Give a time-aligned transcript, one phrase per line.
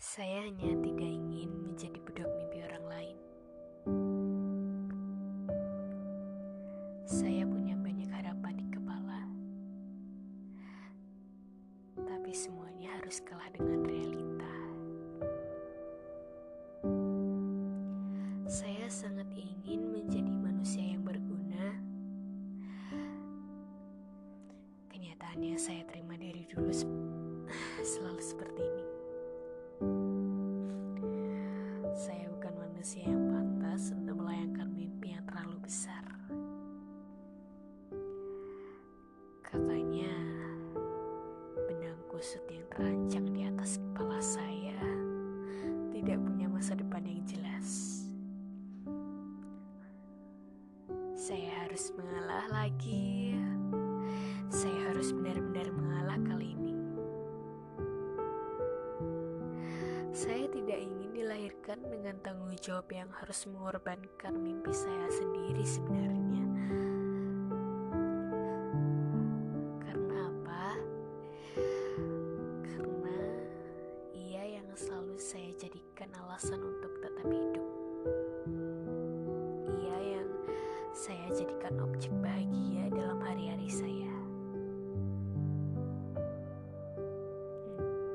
[0.00, 3.16] Saya hanya tidak ingin menjadi budak mimpi orang lain.
[7.04, 9.28] Saya punya banyak harapan di kepala,
[12.00, 14.54] tapi semuanya harus kalah dengan realita.
[18.48, 21.76] Saya sangat ingin menjadi manusia yang berguna.
[24.88, 26.72] Kenyataannya, saya terima dari dulu
[27.92, 28.59] selalu seperti
[42.20, 44.76] kusut yang terancang di atas kepala saya
[45.88, 47.68] tidak punya masa depan yang jelas.
[51.16, 53.32] Saya harus mengalah lagi.
[54.52, 56.76] Saya harus benar-benar mengalah kali ini.
[60.12, 65.99] Saya tidak ingin dilahirkan dengan tanggung jawab yang harus mengorbankan mimpi saya sendiri sebenarnya.
[76.40, 77.68] Alasan untuk tetap hidup.
[79.76, 80.28] Ia yang
[80.96, 84.14] saya jadikan objek bahagia dalam hari-hari saya.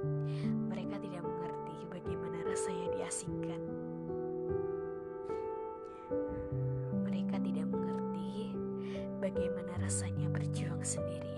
[0.00, 3.60] Hmm, Mereka tidak mengerti bagaimana rasanya diasingkan.
[7.04, 8.56] Mereka tidak mengerti
[9.20, 11.33] bagaimana rasanya berjuang sendirian.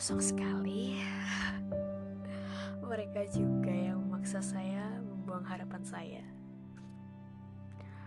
[0.00, 0.96] Kosong sekali.
[2.88, 6.24] Mereka juga yang memaksa saya membuang harapan saya.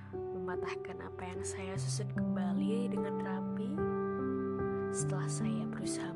[0.10, 3.78] Mematahkan apa yang saya susun kembali dengan rapi
[4.90, 6.13] setelah saya berusaha